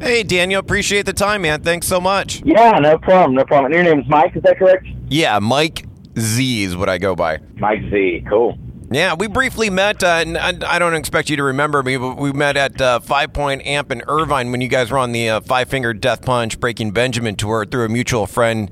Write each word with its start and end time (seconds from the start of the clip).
Hey, 0.00 0.22
Daniel, 0.22 0.60
appreciate 0.60 1.04
the 1.04 1.12
time, 1.12 1.42
man. 1.42 1.62
Thanks 1.62 1.86
so 1.86 2.00
much. 2.00 2.42
Yeah, 2.44 2.78
no 2.78 2.96
problem, 2.98 3.34
no 3.34 3.44
problem. 3.44 3.66
And 3.66 3.74
your 3.74 3.94
name's 3.94 4.08
Mike, 4.08 4.34
is 4.34 4.42
that 4.42 4.58
correct? 4.58 4.86
Yeah, 5.08 5.38
Mike 5.40 5.84
Z 6.18 6.62
is 6.64 6.76
what 6.76 6.88
I 6.88 6.98
go 6.98 7.14
by. 7.14 7.38
Mike 7.56 7.80
Z, 7.90 8.24
cool. 8.28 8.58
Yeah, 8.90 9.14
we 9.14 9.28
briefly 9.28 9.70
met, 9.70 10.02
uh, 10.02 10.22
and 10.26 10.36
I 10.36 10.52
I 10.66 10.78
don't 10.80 10.94
expect 10.94 11.30
you 11.30 11.36
to 11.36 11.44
remember 11.44 11.82
me, 11.82 11.96
but 11.96 12.16
we 12.16 12.32
met 12.32 12.56
at 12.56 12.80
uh, 12.80 12.98
Five 12.98 13.32
Point 13.32 13.64
Amp 13.64 13.92
in 13.92 14.02
Irvine 14.08 14.50
when 14.50 14.60
you 14.60 14.68
guys 14.68 14.90
were 14.90 14.98
on 14.98 15.12
the 15.12 15.28
uh, 15.28 15.40
Five 15.42 15.68
Finger 15.68 15.94
Death 15.94 16.22
Punch 16.22 16.58
Breaking 16.58 16.90
Benjamin 16.90 17.36
tour 17.36 17.64
through 17.64 17.84
a 17.84 17.88
mutual 17.88 18.26
friend, 18.26 18.68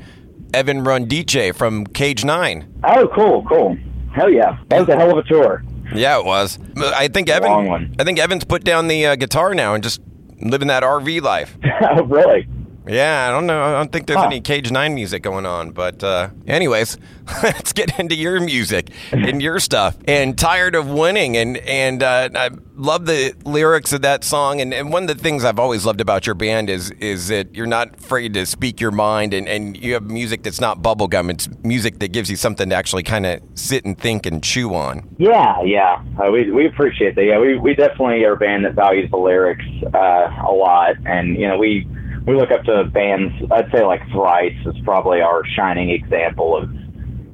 Evan 0.53 0.83
Rundquist 0.83 1.55
from 1.55 1.87
Cage 1.87 2.25
Nine. 2.25 2.73
Oh, 2.83 3.07
cool, 3.15 3.45
cool. 3.45 3.77
Hell 4.13 4.31
yeah. 4.31 4.59
That 4.71 4.81
was 4.81 4.89
a 4.89 4.97
hell 4.97 5.17
of 5.17 5.25
a 5.25 5.29
tour. 5.29 5.63
Yeah, 5.95 6.19
it 6.19 6.25
was. 6.25 6.59
I 6.77 7.07
think 7.09 7.29
Evan. 7.29 7.51
Long 7.51 7.69
one. 7.69 7.95
I 8.01 8.05
think 8.05 8.19
Evan's 8.19 8.45
put 8.45 8.65
down 8.65 8.89
the 8.89 9.07
uh, 9.07 9.15
guitar 9.15 9.55
now 9.55 9.75
and 9.75 9.85
just 9.85 10.01
living 10.41 10.69
that 10.69 10.83
RV 10.83 11.23
life. 11.23 11.57
really? 12.05 12.49
Yeah, 12.89 13.29
I 13.29 13.31
don't 13.31 13.47
know. 13.47 13.63
I 13.63 13.73
don't 13.73 13.93
think 13.93 14.07
there's 14.07 14.19
Huh. 14.19 14.27
any 14.27 14.41
Cage 14.41 14.71
Nine 14.71 14.95
music 14.95 15.23
going 15.23 15.47
on. 15.47 15.71
But, 15.73 16.03
uh, 16.03 16.31
anyways, 16.47 16.97
let's 17.43 17.73
get 17.73 17.99
into 17.99 18.15
your 18.15 18.41
music 18.41 18.91
and 19.13 19.41
your 19.43 19.61
stuff. 19.61 19.97
And 20.07 20.37
tired 20.39 20.75
of 20.75 20.89
winning, 20.89 21.37
and 21.37 21.57
and 21.59 22.03
uh, 22.03 22.29
I 22.35 22.51
love 22.77 23.07
the 23.07 23.35
lyrics 23.45 23.93
of 23.93 24.03
that 24.03 24.25
song. 24.25 24.61
And, 24.61 24.73
and 24.73 24.93
one 24.93 25.03
of 25.03 25.09
the 25.17 25.23
things 25.23 25.45
I've 25.45 25.59
always 25.59 25.85
loved 25.85 26.01
about 26.01 26.27
your 26.27 26.35
band 26.35 26.71
is 26.71 26.91
is 26.93 27.29
that 27.29 27.55
you're 27.55 27.67
not 27.67 27.99
afraid 27.99 28.35
to 28.35 28.47
speak 28.47 28.81
your 28.81 28.91
mind, 28.91 29.35
and, 29.35 29.49
and 29.49 29.77
you 29.77 29.95
have 29.95 30.05
music 30.05 30.43
that's 30.43 30.61
not 30.61 30.81
bubblegum. 30.83 31.31
It's 31.31 31.49
music 31.63 31.99
that 31.99 32.13
gives 32.13 32.31
you 32.31 32.37
something 32.37 32.71
to 32.71 32.75
actually 32.75 33.03
kind 33.03 33.27
of 33.27 33.41
sit 33.55 33.85
and 33.85 33.99
think 33.99 34.25
and 34.27 34.43
chew 34.43 34.75
on. 34.75 35.07
Yeah, 35.19 35.61
yeah. 35.63 36.03
Uh, 36.19 36.31
we 36.31 36.51
we 36.51 36.67
appreciate 36.67 37.15
that. 37.17 37.25
Yeah, 37.25 37.39
we 37.39 37.59
we 37.59 37.75
definitely 37.75 38.25
are 38.25 38.33
a 38.33 38.37
band 38.37 38.65
that 38.65 38.75
values 38.75 39.11
the 39.11 39.17
lyrics 39.19 39.65
uh, 39.95 40.31
a 40.47 40.53
lot, 40.53 40.95
and 41.05 41.37
you 41.37 41.47
know 41.47 41.59
we 41.59 41.87
we 42.29 42.37
look 42.37 42.51
up 42.51 42.63
to 42.65 42.85
bands. 42.85 43.33
I'd 43.51 43.71
say 43.73 43.83
like 43.85 44.03
Thrice 44.13 44.55
is 44.67 44.75
probably 44.85 45.23
our 45.23 45.43
shining 45.57 45.89
example 45.89 46.57
of 46.57 46.69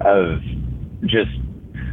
of 0.01 0.41
just 1.03 1.33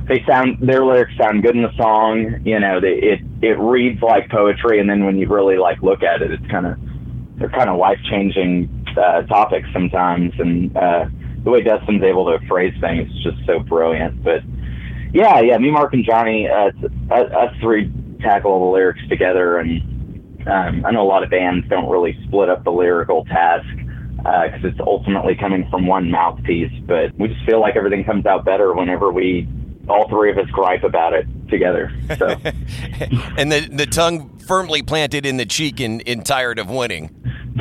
they 0.08 0.24
sound 0.30 0.58
their 0.62 0.86
lyrics 0.86 1.12
sound 1.20 1.42
good 1.42 1.56
in 1.56 1.64
the 1.64 1.76
song. 1.78 2.42
You 2.46 2.60
know, 2.60 2.80
they, 2.80 2.94
it 3.02 3.20
it 3.42 3.58
reads 3.58 4.04
like 4.04 4.30
poetry, 4.30 4.80
and 4.80 4.88
then 4.88 5.04
when 5.04 5.18
you 5.18 5.28
really 5.28 5.58
like 5.58 5.82
look 5.82 6.04
at 6.04 6.22
it, 6.22 6.32
it's 6.32 6.46
kind 6.52 6.68
of 6.68 6.78
they're 7.40 7.50
kind 7.50 7.72
of 7.72 7.80
life 7.80 8.00
changing 8.08 8.70
uh, 8.96 9.24
topics 9.24 9.68
sometimes, 9.74 10.34
and 10.38 10.78
uh, 10.78 11.06
the 11.44 11.50
way 11.50 11.62
Dustin's 11.62 12.04
able 12.04 12.26
to 12.26 12.46
phrase 12.48 12.74
things 12.80 13.10
is 13.10 13.24
just 13.24 13.38
so 13.48 13.60
brilliant. 13.60 14.24
But 14.24 14.42
yeah, 15.12 15.40
yeah, 15.40 15.58
me, 15.58 15.72
Mark, 15.72 15.94
and 15.94 16.06
Johnny, 16.06 16.48
uh, 16.48 16.70
us 17.10 17.56
three 17.60 17.92
tackle 18.22 18.60
the 18.60 18.72
lyrics 18.78 19.02
together, 19.10 19.58
and 19.58 19.91
um, 20.48 20.86
I 20.86 20.92
know 20.92 21.02
a 21.02 21.08
lot 21.08 21.24
of 21.24 21.30
bands 21.30 21.68
don't 21.70 21.90
really 21.90 22.18
split 22.28 22.50
up 22.50 22.64
the 22.64 22.72
lyrical 22.72 23.26
task 23.26 23.68
because 24.18 24.64
it's 24.64 24.80
ultimately 24.80 25.36
coming 25.36 25.68
from 25.70 25.88
one 25.88 26.12
mouthpiece. 26.12 26.72
But 26.86 27.18
we 27.18 27.30
just 27.30 27.46
feel 27.46 27.60
like 27.60 27.76
everything 27.76 28.04
comes 28.04 28.26
out 28.26 28.46
better 28.46 28.74
whenever 28.74 29.12
we 29.12 29.48
all 29.90 30.08
three 30.10 30.32
of 30.32 30.38
us 30.38 30.50
gripe 30.52 30.84
about 30.84 31.14
it 31.14 31.26
together. 31.50 31.92
So 32.18 32.28
and 33.38 33.52
the 33.52 33.68
the 33.72 33.86
tongue 33.86 34.38
firmly 34.40 34.82
planted 34.82 35.26
in 35.26 35.38
the 35.38 35.46
cheek 35.46 35.80
and, 35.80 36.04
and 36.08 36.26
tired 36.26 36.60
of 36.60 36.70
winning. 36.70 37.10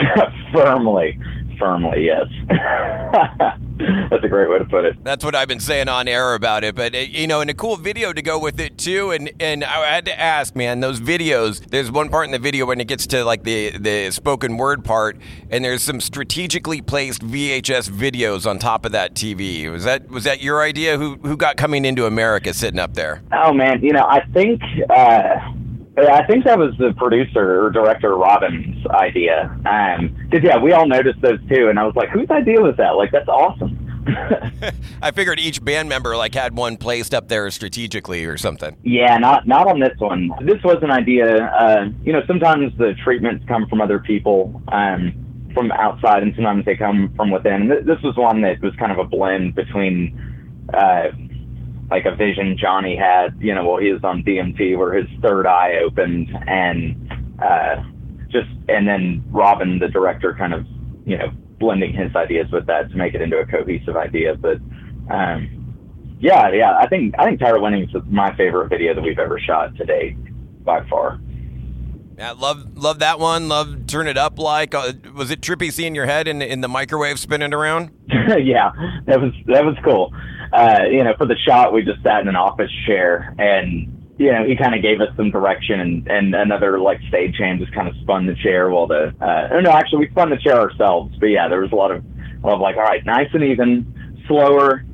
firmly, 0.53 1.19
firmly, 1.58 2.06
yes. 2.06 2.27
That's 4.20 4.26
a 4.26 4.36
great 4.36 4.50
way 4.50 4.58
to 4.58 4.66
put 4.66 4.84
it. 4.84 5.02
That's 5.02 5.24
what 5.24 5.34
I've 5.34 5.48
been 5.48 5.60
saying 5.60 5.88
on 5.88 6.06
air 6.06 6.34
about 6.34 6.62
it. 6.62 6.74
But 6.74 6.94
uh, 6.94 6.98
you 6.98 7.26
know, 7.26 7.40
and 7.40 7.48
a 7.48 7.54
cool 7.54 7.78
video 7.78 8.12
to 8.12 8.20
go 8.20 8.38
with 8.38 8.60
it 8.60 8.77
too. 8.77 9.12
And 9.12 9.30
and 9.40 9.64
I 9.64 9.86
had 9.94 10.04
to 10.06 10.20
ask, 10.20 10.54
man, 10.54 10.80
those 10.80 11.00
videos. 11.00 11.66
There's 11.70 11.90
one 11.90 12.10
part 12.10 12.27
in 12.27 12.30
the 12.32 12.38
video 12.38 12.66
when 12.66 12.82
it 12.82 12.86
gets 12.86 13.06
to 13.08 13.24
like 13.24 13.44
the 13.44 13.70
the 13.78 14.10
spoken 14.10 14.58
word 14.58 14.84
part, 14.84 15.16
and 15.48 15.64
there's 15.64 15.82
some 15.82 16.02
strategically 16.02 16.82
placed 16.82 17.22
VHS 17.22 17.88
videos 17.88 18.46
on 18.48 18.58
top 18.58 18.84
of 18.84 18.92
that 18.92 19.14
TV. 19.14 19.70
Was 19.70 19.84
that 19.84 20.10
was 20.10 20.24
that 20.24 20.42
your 20.42 20.60
idea? 20.60 20.98
Who 20.98 21.14
who 21.22 21.38
got 21.38 21.56
coming 21.56 21.86
into 21.86 22.05
America 22.05 22.52
sitting 22.52 22.78
up 22.78 22.92
there? 22.92 23.22
Oh 23.33 23.55
man, 23.55 23.83
you 23.83 23.95
know, 23.95 24.05
I 24.05 24.20
think 24.34 24.61
uh, 24.90 25.36
I 25.96 26.24
think 26.27 26.45
that 26.45 26.58
was 26.58 26.74
the 26.78 26.92
producer 26.96 27.64
or 27.64 27.70
director 27.70 28.14
Robin's 28.16 28.86
idea. 28.89 29.45
Um 29.64 30.14
'cause 30.30 30.40
yeah, 30.42 30.58
we 30.58 30.72
all 30.72 30.86
noticed 30.86 31.20
those 31.20 31.40
too, 31.48 31.68
and 31.68 31.78
I 31.78 31.84
was 31.84 31.96
like, 31.96 32.11
whose 32.11 32.30
idea 32.30 32.61
was 32.61 32.77
that? 32.77 32.90
Like, 32.96 33.11
that's 33.12 33.28
awesome. 33.28 33.70
I 35.02 35.10
figured 35.10 35.40
each 35.40 35.64
band 35.64 35.88
member 35.88 36.16
like 36.16 36.34
had 36.34 36.56
one 36.56 36.76
placed 36.76 37.14
up 37.14 37.28
there 37.28 37.50
strategically 37.50 38.24
or 38.24 38.36
something. 38.36 38.76
yeah, 38.82 39.18
not 39.18 39.46
not 39.46 39.66
on 39.66 39.80
this 39.80 39.98
one. 39.98 40.30
This 40.42 40.62
was 40.62 40.78
an 40.82 40.90
idea. 40.90 41.46
Uh, 41.46 41.90
you 42.04 42.12
know, 42.12 42.22
sometimes 42.26 42.72
the 42.78 42.94
treatments 43.04 43.44
come 43.48 43.66
from 43.68 43.80
other 43.80 43.98
people. 43.98 44.62
Um, 44.68 45.26
from 45.54 45.72
outside, 45.72 46.22
and 46.22 46.32
sometimes 46.36 46.64
they 46.64 46.76
come 46.76 47.12
from 47.16 47.30
within. 47.30 47.68
This 47.68 48.00
was 48.04 48.16
one 48.16 48.40
that 48.42 48.60
was 48.62 48.72
kind 48.76 48.92
of 48.92 48.98
a 48.98 49.04
blend 49.04 49.56
between 49.56 50.16
uh, 50.72 51.08
like 51.90 52.04
a 52.04 52.14
vision 52.14 52.56
Johnny 52.56 52.96
had, 52.96 53.36
you 53.40 53.54
know, 53.54 53.64
while 53.64 53.80
he 53.80 53.92
was 53.92 54.02
on 54.04 54.22
DMT, 54.22 54.78
where 54.78 54.94
his 54.94 55.08
third 55.20 55.46
eye 55.46 55.80
opened, 55.84 56.28
and 56.46 57.12
uh, 57.42 57.82
just 58.28 58.48
and 58.68 58.86
then 58.86 59.24
Robin, 59.30 59.78
the 59.78 59.88
director, 59.88 60.34
kind 60.34 60.54
of, 60.54 60.66
you 61.04 61.18
know, 61.18 61.32
blending 61.60 61.92
his 61.92 62.16
ideas 62.16 62.50
with 62.50 62.66
that 62.66 62.90
to 62.90 62.96
make 62.96 63.14
it 63.14 63.20
into 63.20 63.36
a 63.38 63.46
cohesive 63.46 63.96
idea. 63.96 64.34
But 64.34 64.56
um, 65.10 66.16
yeah, 66.18 66.50
yeah, 66.50 66.76
I 66.78 66.88
think 66.88 67.14
I 67.18 67.24
think 67.24 67.38
Tired 67.38 67.56
of 67.56 67.62
Winning 67.62 67.84
is 67.84 68.02
my 68.08 68.34
favorite 68.36 68.68
video 68.68 68.94
that 68.94 69.02
we've 69.02 69.18
ever 69.18 69.38
shot 69.38 69.76
to 69.76 69.84
date 69.84 70.16
by 70.64 70.84
far. 70.88 71.20
Yeah, 72.18 72.32
love 72.32 72.76
love 72.76 72.98
that 72.98 73.20
one. 73.20 73.48
Love 73.48 73.86
turn 73.86 74.06
it 74.08 74.18
up 74.18 74.38
like. 74.38 74.74
Uh, 74.74 74.92
was 75.14 75.30
it 75.30 75.40
trippy 75.40 75.72
seeing 75.72 75.94
your 75.94 76.06
head 76.06 76.26
in 76.26 76.42
in 76.42 76.60
the 76.60 76.68
microwave 76.68 77.18
spinning 77.18 77.54
around? 77.54 77.90
yeah, 78.08 78.72
that 79.06 79.20
was 79.20 79.32
that 79.46 79.64
was 79.64 79.77
cool. 79.84 80.12
Uh, 80.52 80.80
you 80.90 81.04
know, 81.04 81.14
for 81.16 81.27
the 81.27 81.36
shot, 81.36 81.72
we 81.72 81.82
just 81.82 82.02
sat 82.02 82.20
in 82.20 82.28
an 82.28 82.36
office 82.36 82.70
chair, 82.86 83.34
and 83.38 83.99
you 84.20 84.31
know, 84.31 84.45
he 84.45 84.55
kind 84.55 84.75
of 84.75 84.83
gave 84.83 85.01
us 85.01 85.08
some 85.17 85.31
direction, 85.31 85.81
and 85.81 86.07
and 86.07 86.35
another 86.35 86.79
like 86.79 87.01
stagehand 87.11 87.58
just 87.58 87.73
kind 87.73 87.89
of 87.89 87.97
spun 88.03 88.27
the 88.27 88.35
chair 88.35 88.69
while 88.69 88.86
the. 88.86 89.14
Uh, 89.19 89.61
no, 89.63 89.70
actually, 89.70 90.01
we 90.01 90.11
spun 90.11 90.29
the 90.29 90.36
chair 90.36 90.61
ourselves. 90.61 91.17
But 91.19 91.29
yeah, 91.29 91.48
there 91.48 91.63
was 91.63 91.73
a 91.73 91.75
lot 91.75 91.91
of, 91.91 92.05
a 92.05 92.47
lot 92.47 92.57
of 92.57 92.61
like, 92.61 92.77
all 92.77 92.83
right, 92.83 93.05
nice 93.07 93.31
and 93.33 93.42
even, 93.42 94.23
slower. 94.29 94.85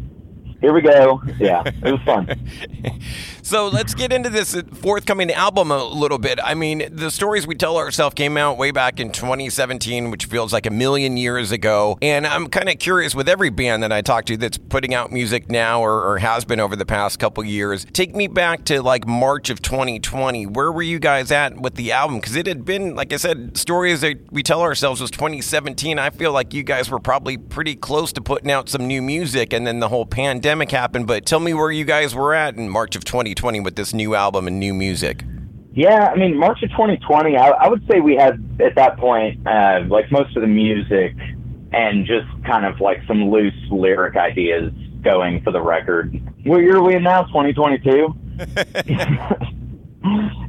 Here 0.67 0.73
we 0.73 0.81
go. 0.81 1.23
Yeah, 1.39 1.63
it 1.65 1.93
was 1.93 2.01
fun. 2.03 2.27
So 3.47 3.69
let's 3.69 3.95
get 3.95 4.13
into 4.13 4.29
this 4.29 4.61
forthcoming 4.73 5.31
album 5.31 5.71
a 5.71 5.85
little 5.85 6.19
bit. 6.19 6.41
I 6.43 6.55
mean, 6.55 6.83
the 6.91 7.13
stories 7.13 7.47
we 7.47 7.55
tell 7.55 7.77
ourselves 7.77 8.15
came 8.15 8.37
out 8.37 8.59
way 8.59 8.73
back 8.73 8.99
in 8.99 9.13
2017, 9.13 10.11
which 10.11 10.25
feels 10.25 10.53
like 10.53 10.67
a 10.67 10.71
million 10.71 11.17
years 11.17 11.53
ago. 11.53 11.97
And 12.03 12.27
I'm 12.27 12.49
kind 12.49 12.69
of 12.69 12.81
curious 12.81 13.15
with 13.15 13.29
every 13.29 13.51
band 13.51 13.85
that 13.85 13.93
I 13.93 14.03
talk 14.03 14.25
to 14.25 14.37
that's 14.37 14.59
putting 14.59 14.95
out 14.95 15.13
music 15.13 15.49
now 15.49 15.81
or, 15.81 16.03
or 16.03 16.19
has 16.19 16.45
been 16.45 16.59
over 16.59 16.75
the 16.75 16.85
past 16.85 17.21
couple 17.21 17.45
years. 17.45 17.87
Take 17.93 18.17
me 18.17 18.27
back 18.27 18.65
to 18.65 18.83
like 18.83 19.07
March 19.07 19.49
of 19.49 19.63
2020. 19.63 20.47
Where 20.47 20.73
were 20.73 20.83
you 20.83 20.99
guys 20.99 21.31
at 21.31 21.57
with 21.61 21.77
the 21.77 21.93
album? 21.93 22.19
Because 22.19 22.35
it 22.35 22.49
had 22.49 22.65
been, 22.65 22.97
like 22.97 23.13
I 23.13 23.17
said, 23.17 23.57
stories 23.57 24.01
that 24.01 24.33
we 24.33 24.43
tell 24.43 24.61
ourselves 24.61 25.01
was 25.01 25.13
2017. 25.13 26.01
I 26.01 26.11
feel 26.11 26.33
like 26.33 26.53
you 26.53 26.65
guys 26.65 26.91
were 26.91 26.99
probably 26.99 27.37
pretty 27.37 27.77
close 27.77 28.13
to 28.15 28.21
putting 28.21 28.51
out 28.51 28.69
some 28.69 28.89
new 28.89 29.03
music, 29.03 29.53
and 29.53 29.65
then 29.65 29.79
the 29.79 29.89
whole 29.89 30.05
pandemic 30.05 30.56
happened. 30.65 31.07
But 31.07 31.27
tell 31.27 31.41
me 31.41 31.55
where 31.55 31.71
you 31.71 31.85
guys 31.85 32.15
were 32.15 32.35
at 32.35 32.57
in 32.57 32.69
March 32.69 32.97
of 32.97 33.05
2020 33.05 33.61
with 33.61 33.77
this 33.77 33.93
new 33.93 34.15
album 34.15 34.47
and 34.47 34.59
new 34.59 34.75
music. 34.75 35.25
Yeah, 35.75 36.11
I 36.11 36.17
mean, 36.17 36.39
March 36.39 36.63
of 36.63 36.71
2020, 36.71 37.37
I, 37.37 37.49
I 37.49 37.69
would 37.69 37.87
say 37.91 38.01
we 38.01 38.17
had 38.17 38.43
at 38.65 38.77
that 38.77 38.97
point, 38.97 39.47
uh, 39.47 39.81
like 39.89 40.11
most 40.11 40.35
of 40.35 40.41
the 40.41 40.49
music 40.49 41.15
and 41.73 42.07
just 42.07 42.27
kind 42.47 42.65
of 42.65 42.81
like 42.81 43.01
some 43.07 43.31
loose 43.31 43.53
lyric 43.71 44.17
ideas 44.17 44.73
going 45.03 45.43
for 45.43 45.51
the 45.51 45.61
record. 45.61 46.19
What 46.45 46.59
year 46.59 46.77
are 46.77 46.83
we 46.83 46.95
in 46.95 47.03
now? 47.03 47.25
2022? 47.25 48.15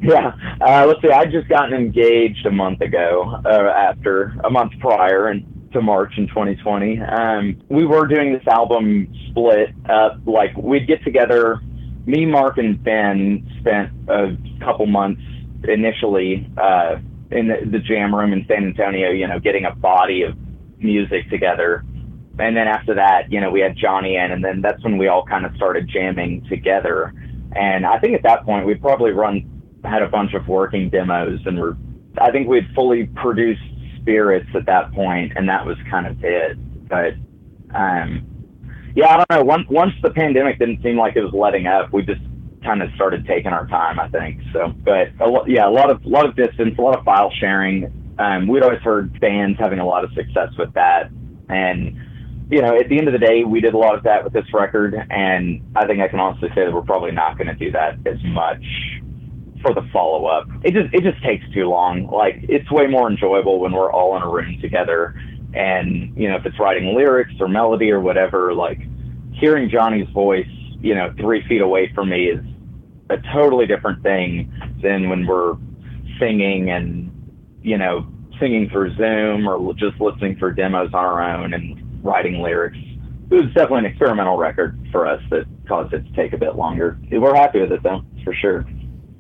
yeah. 0.02 0.32
Uh, 0.62 0.86
let's 0.88 1.02
see. 1.02 1.12
I 1.12 1.26
just 1.26 1.50
gotten 1.50 1.74
engaged 1.74 2.46
a 2.46 2.52
month 2.52 2.82
ago, 2.82 3.42
uh, 3.46 3.74
after 3.76 4.36
a 4.44 4.50
month 4.50 4.74
prior, 4.80 5.28
and 5.28 5.46
to 5.74 5.82
March 5.82 6.14
in 6.18 6.28
2020. 6.28 7.02
Um, 7.02 7.62
we 7.70 7.86
were 7.86 8.08
doing 8.08 8.34
this 8.34 8.46
album 8.48 9.14
split 9.30 9.70
up. 9.90 10.20
Like 10.26 10.56
we'd 10.58 10.88
get 10.88 11.04
together. 11.04 11.60
Me, 12.06 12.26
Mark, 12.26 12.58
and 12.58 12.82
Ben 12.82 13.46
spent 13.60 13.92
a 14.08 14.38
couple 14.64 14.86
months 14.86 15.22
initially 15.64 16.50
uh, 16.58 16.96
in 17.32 17.48
the, 17.48 17.58
the 17.70 17.80
jam 17.80 18.16
room 18.16 18.32
in 18.32 18.46
San 18.48 18.66
Antonio. 18.66 19.12
You 19.12 19.28
know, 19.28 19.40
getting 19.40 19.66
a 19.66 19.76
body 19.76 20.24
of 20.24 20.38
music 20.78 21.30
together. 21.30 21.84
And 22.40 22.56
then 22.56 22.68
after 22.68 22.94
that, 22.96 23.32
you 23.32 23.42
know, 23.42 23.50
we 23.50 23.62
had 23.62 23.76
Johnny 23.76 24.16
in, 24.16 24.32
and 24.32 24.46
then 24.46 24.62
that's 24.62 24.84
when 24.84 24.98
we 24.98 25.08
all 25.08 25.26
kind 25.26 25.46
of 25.46 25.56
started 25.56 25.90
jamming 25.92 26.46
together. 26.48 27.14
And 27.56 27.86
I 27.86 27.98
think 28.00 28.14
at 28.14 28.24
that 28.24 28.46
point 28.46 28.68
we'd 28.68 28.82
probably 28.82 29.12
run 29.12 29.58
had 29.84 30.02
a 30.02 30.08
bunch 30.08 30.34
of 30.34 30.48
working 30.48 30.90
demos, 30.90 31.40
and 31.46 31.60
we're 31.60 31.76
I 32.20 32.32
think 32.32 32.48
we'd 32.48 32.68
fully 32.74 33.08
produced 33.16 33.62
spirits 34.08 34.48
at 34.56 34.66
that 34.66 34.94
point, 34.94 35.34
and 35.36 35.50
that 35.50 35.66
was 35.66 35.76
kind 35.92 36.08
of 36.08 36.18
it. 36.24 36.58
But 36.88 37.14
um, 37.76 38.26
yeah, 38.96 39.10
I 39.10 39.18
don't 39.18 39.30
know. 39.30 39.44
Once 39.44 39.68
once 39.70 39.92
the 40.02 40.12
pandemic 40.12 40.60
didn't 40.60 40.82
seem 40.82 40.98
like 40.98 41.18
it 41.18 41.24
was 41.24 41.34
letting 41.34 41.68
up, 41.68 41.92
we 41.92 42.04
just 42.04 42.22
kind 42.64 42.82
of 42.82 42.90
started 42.96 43.28
taking 43.28 43.52
our 43.52 43.68
time. 43.68 44.00
I 44.00 44.08
think 44.08 44.40
so. 44.54 44.74
But 44.86 45.10
a 45.20 45.28
lo- 45.28 45.46
yeah, 45.46 45.68
a 45.68 45.70
lot 45.70 45.92
of 45.92 46.04
lot 46.06 46.26
of 46.26 46.36
distance, 46.36 46.76
a 46.78 46.82
lot 46.82 46.98
of 46.98 47.04
file 47.04 47.32
sharing. 47.40 47.92
um, 48.18 48.48
we'd 48.48 48.64
always 48.64 48.80
heard 48.80 49.20
bands 49.20 49.60
having 49.60 49.80
a 49.80 49.86
lot 49.86 50.06
of 50.06 50.12
success 50.14 50.50
with 50.58 50.74
that, 50.74 51.12
and 51.50 52.00
you 52.50 52.62
know, 52.62 52.80
at 52.80 52.88
the 52.88 52.98
end 52.98 53.10
of 53.10 53.12
the 53.12 53.20
day, 53.20 53.44
we 53.44 53.60
did 53.60 53.74
a 53.74 53.78
lot 53.78 53.96
of 53.96 54.04
that 54.04 54.24
with 54.24 54.32
this 54.32 54.46
record, 54.54 54.96
and 55.10 55.62
I 55.76 55.86
think 55.86 56.00
I 56.00 56.08
can 56.08 56.22
honestly 56.22 56.48
say 56.56 56.64
that 56.64 56.74
we're 56.74 56.82
probably 56.82 57.12
not 57.12 57.38
going 57.38 57.48
to 57.48 57.56
do 57.56 57.74
that 57.74 57.96
as 58.08 58.24
much 58.24 58.64
for 59.68 59.74
the 59.74 59.88
follow 59.92 60.26
up. 60.26 60.48
It 60.64 60.74
just 60.74 60.94
it 60.94 61.04
just 61.04 61.22
takes 61.24 61.44
too 61.54 61.66
long. 61.66 62.08
Like 62.08 62.38
it's 62.44 62.70
way 62.72 62.88
more 62.88 63.10
enjoyable 63.10 63.60
when 63.60 63.74
we're 63.74 63.92
all 63.92 64.16
in 64.16 64.24
a 64.24 64.30
room 64.30 64.60
together, 64.62 65.20
and 65.54 66.16
you 66.18 66.30
know, 66.30 66.38
if 66.38 66.46
it's 66.46 66.60
writing 66.60 66.96
lyrics 66.96 67.34
or 67.40 67.48
melody 67.48 67.92
or 67.92 68.00
whatever, 68.00 68.54
like 68.54 68.80
hearing 69.34 69.70
Johnny's 69.70 70.10
voice, 70.10 70.48
you 70.80 70.96
know, 70.96 71.14
three 71.20 71.46
feet 71.48 71.62
away 71.62 71.92
from 71.94 72.10
me 72.10 72.28
is 72.28 72.44
a 73.10 73.18
totally 73.34 73.66
different 73.66 74.02
thing 74.04 74.52
than 74.82 75.10
when 75.10 75.26
we're 75.26 75.56
singing 76.20 76.70
and 76.70 77.12
you 77.62 77.78
know 77.78 78.08
singing 78.40 78.70
through 78.70 78.96
Zoom 78.96 79.48
or 79.48 79.74
just 79.74 80.00
listening 80.00 80.38
for 80.38 80.52
demos 80.52 80.94
on 80.94 81.06
our 81.06 81.22
own 81.22 81.54
and 81.54 82.04
writing 82.04 82.42
lyrics. 82.42 82.78
It 83.30 83.36
was 83.36 83.48
definitely 83.48 83.80
an 83.80 83.86
experimental 83.88 84.38
record 84.38 84.80
for 84.92 85.06
us 85.06 85.22
that 85.32 85.46
caused 85.68 85.94
it 85.94 86.06
to 86.06 86.12
take 86.14 86.32
a 86.32 86.38
bit 86.38 86.56
longer. 86.56 86.98
We're 87.12 87.36
happy 87.36 87.60
with 87.60 87.74
it 87.74 87.84
though, 87.84 88.06
for 88.24 88.34
sure. 88.34 88.66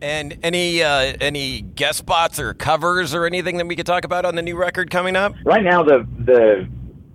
And 0.01 0.37
any 0.43 0.83
uh, 0.83 1.15
any 1.19 1.61
guest 1.61 1.99
spots 1.99 2.39
or 2.39 2.53
covers 2.53 3.15
or 3.15 3.25
anything 3.25 3.57
that 3.57 3.67
we 3.67 3.75
could 3.75 3.85
talk 3.85 4.05
about 4.05 4.25
on 4.25 4.35
the 4.35 4.41
new 4.41 4.55
record 4.55 4.91
coming 4.91 5.15
up? 5.15 5.33
Right 5.43 5.63
now, 5.63 5.83
the 5.83 6.07
the 6.19 6.67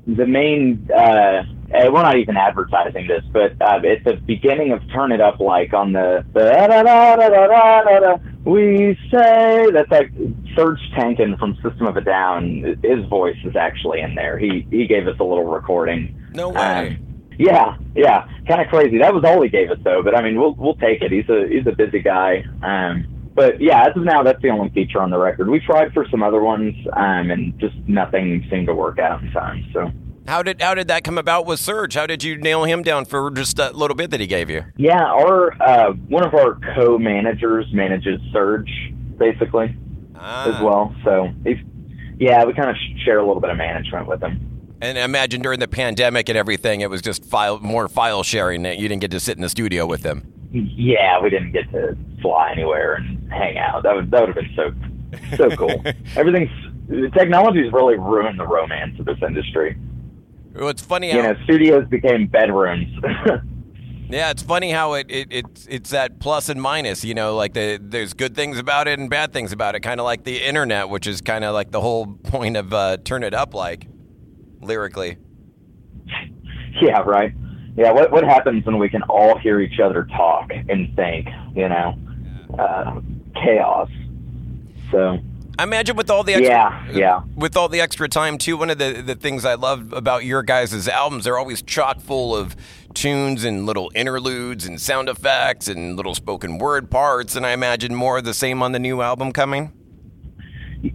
the 0.06 0.26
main 0.26 0.88
uh, 0.94 1.44
uh, 1.74 1.90
we're 1.90 2.02
not 2.02 2.18
even 2.18 2.36
advertising 2.36 3.06
this, 3.06 3.24
but 3.32 3.52
uh, 3.62 3.80
at 3.86 4.04
the 4.04 4.20
beginning 4.26 4.72
of 4.72 4.80
"Turn 4.92 5.12
It 5.12 5.20
Up," 5.20 5.40
like 5.40 5.72
on 5.72 5.92
the 5.92 6.24
the 6.34 6.40
da, 6.40 6.66
da, 6.66 6.82
da, 6.82 7.16
da, 7.16 7.28
da, 7.28 7.82
da, 7.82 7.98
da, 8.00 8.16
we 8.44 8.98
say 9.10 9.70
that's 9.72 9.90
like 9.90 10.12
Serj 10.54 10.76
Tankian 10.94 11.38
from 11.38 11.54
System 11.62 11.86
of 11.86 11.96
a 11.96 12.02
Down. 12.02 12.78
His 12.82 13.04
voice 13.06 13.38
is 13.44 13.56
actually 13.56 14.00
in 14.00 14.14
there. 14.14 14.38
He 14.38 14.66
he 14.70 14.86
gave 14.86 15.06
us 15.06 15.16
a 15.18 15.24
little 15.24 15.44
recording. 15.44 16.14
No 16.34 16.50
way. 16.50 16.98
Um, 17.00 17.01
yeah, 17.38 17.76
yeah, 17.94 18.26
kind 18.46 18.60
of 18.60 18.68
crazy. 18.68 18.98
That 18.98 19.14
was 19.14 19.24
all 19.24 19.42
he 19.42 19.48
gave 19.48 19.70
us 19.70 19.78
though. 19.84 20.02
But 20.02 20.16
I 20.16 20.22
mean, 20.22 20.38
we'll 20.38 20.54
we'll 20.54 20.76
take 20.76 21.02
it. 21.02 21.10
He's 21.10 21.28
a 21.28 21.46
he's 21.48 21.66
a 21.66 21.74
busy 21.74 22.00
guy. 22.00 22.44
Um, 22.62 23.30
but 23.34 23.60
yeah, 23.60 23.86
as 23.86 23.96
of 23.96 24.04
now, 24.04 24.22
that's 24.22 24.40
the 24.42 24.50
only 24.50 24.70
feature 24.70 25.00
on 25.00 25.10
the 25.10 25.18
record. 25.18 25.48
We 25.48 25.60
tried 25.60 25.92
for 25.92 26.06
some 26.10 26.22
other 26.22 26.42
ones, 26.42 26.74
um, 26.92 27.30
and 27.30 27.58
just 27.58 27.74
nothing 27.86 28.46
seemed 28.50 28.66
to 28.66 28.74
work 28.74 28.98
out 28.98 29.22
in 29.22 29.30
time. 29.32 29.64
So. 29.72 29.90
How 30.26 30.42
did 30.42 30.62
how 30.62 30.74
did 30.74 30.86
that 30.88 31.02
come 31.02 31.18
about 31.18 31.46
with 31.46 31.58
Serj? 31.58 31.94
How 31.94 32.06
did 32.06 32.22
you 32.22 32.36
nail 32.36 32.62
him 32.64 32.82
down 32.82 33.06
for 33.06 33.30
just 33.32 33.58
a 33.58 33.70
little 33.72 33.96
bit 33.96 34.10
that 34.10 34.20
he 34.20 34.28
gave 34.28 34.48
you? 34.50 34.64
Yeah, 34.76 35.02
our 35.02 35.60
uh, 35.60 35.92
one 36.08 36.24
of 36.24 36.34
our 36.34 36.60
co-managers 36.76 37.66
manages 37.72 38.20
Serj 38.32 38.68
basically 39.18 39.76
ah. 40.14 40.54
as 40.54 40.62
well. 40.62 40.94
So 41.04 41.32
he's 41.44 41.56
yeah, 42.18 42.44
we 42.44 42.52
kind 42.52 42.70
of 42.70 42.76
share 43.04 43.18
a 43.18 43.26
little 43.26 43.40
bit 43.40 43.50
of 43.50 43.56
management 43.56 44.06
with 44.06 44.22
him. 44.22 44.51
And 44.82 44.98
imagine 44.98 45.42
during 45.42 45.60
the 45.60 45.68
pandemic 45.68 46.28
and 46.28 46.36
everything, 46.36 46.80
it 46.80 46.90
was 46.90 47.00
just 47.00 47.24
file 47.24 47.60
more 47.60 47.88
file 47.88 48.24
sharing. 48.24 48.64
That 48.64 48.78
you 48.78 48.88
didn't 48.88 49.00
get 49.00 49.12
to 49.12 49.20
sit 49.20 49.36
in 49.36 49.42
the 49.42 49.48
studio 49.48 49.86
with 49.86 50.02
them. 50.02 50.26
Yeah, 50.50 51.20
we 51.22 51.30
didn't 51.30 51.52
get 51.52 51.70
to 51.70 51.96
fly 52.20 52.50
anywhere 52.50 52.94
and 52.94 53.32
hang 53.32 53.58
out. 53.58 53.84
That 53.84 53.94
would 53.94 54.10
that 54.10 54.26
would 54.26 54.36
have 54.36 54.44
been 54.44 54.52
so 54.56 55.36
so 55.36 55.56
cool. 55.56 55.84
Everything's 56.16 56.50
technology's 57.14 57.72
really 57.72 57.96
ruined 57.96 58.40
the 58.40 58.46
romance 58.46 58.98
of 58.98 59.06
this 59.06 59.18
industry. 59.24 59.78
Well, 60.52 60.68
it's 60.68 60.82
funny 60.82 61.10
how 61.10 61.16
you 61.16 61.22
know 61.22 61.36
studios 61.44 61.86
became 61.88 62.26
bedrooms. 62.26 62.88
yeah, 64.10 64.32
it's 64.32 64.42
funny 64.42 64.72
how 64.72 64.94
it, 64.94 65.06
it 65.08 65.28
it's 65.30 65.66
it's 65.70 65.90
that 65.90 66.18
plus 66.18 66.48
and 66.48 66.60
minus. 66.60 67.04
You 67.04 67.14
know, 67.14 67.36
like 67.36 67.54
the 67.54 67.78
there's 67.80 68.14
good 68.14 68.34
things 68.34 68.58
about 68.58 68.88
it 68.88 68.98
and 68.98 69.08
bad 69.08 69.32
things 69.32 69.52
about 69.52 69.76
it. 69.76 69.80
Kind 69.80 70.00
of 70.00 70.06
like 70.06 70.24
the 70.24 70.42
internet, 70.42 70.88
which 70.88 71.06
is 71.06 71.20
kind 71.20 71.44
of 71.44 71.54
like 71.54 71.70
the 71.70 71.80
whole 71.80 72.06
point 72.24 72.56
of 72.56 72.74
uh, 72.74 72.96
turn 72.96 73.22
it 73.22 73.32
up, 73.32 73.54
like 73.54 73.86
lyrically. 74.62 75.18
Yeah, 76.80 77.00
right. 77.00 77.32
Yeah, 77.76 77.92
what 77.92 78.10
what 78.10 78.24
happens 78.24 78.64
when 78.66 78.78
we 78.78 78.88
can 78.88 79.02
all 79.04 79.38
hear 79.38 79.60
each 79.60 79.80
other 79.80 80.04
talk 80.04 80.50
and 80.68 80.94
think? 80.94 81.28
You 81.54 81.68
know, 81.68 81.98
uh, 82.58 83.00
chaos. 83.34 83.88
So 84.90 85.18
I 85.58 85.62
imagine 85.64 85.96
with 85.96 86.10
all 86.10 86.22
the 86.22 86.34
extra, 86.34 86.50
yeah, 86.50 86.90
yeah, 86.92 87.22
with 87.36 87.56
all 87.56 87.68
the 87.68 87.80
extra 87.80 88.08
time 88.08 88.36
too. 88.36 88.56
One 88.56 88.68
of 88.68 88.78
the 88.78 89.02
the 89.04 89.14
things 89.14 89.44
I 89.44 89.54
love 89.54 89.92
about 89.92 90.24
your 90.24 90.42
guys' 90.42 90.86
albums, 90.88 91.24
they're 91.24 91.38
always 91.38 91.62
chock 91.62 92.00
full 92.00 92.36
of 92.36 92.56
tunes 92.94 93.44
and 93.44 93.64
little 93.64 93.90
interludes 93.94 94.66
and 94.66 94.80
sound 94.80 95.08
effects 95.08 95.68
and 95.68 95.96
little 95.96 96.14
spoken 96.14 96.58
word 96.58 96.90
parts. 96.90 97.36
And 97.36 97.46
I 97.46 97.52
imagine 97.52 97.94
more 97.94 98.18
of 98.18 98.24
the 98.24 98.34
same 98.34 98.62
on 98.62 98.72
the 98.72 98.78
new 98.78 99.00
album 99.00 99.32
coming. 99.32 99.72